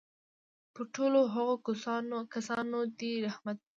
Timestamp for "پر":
0.73-0.83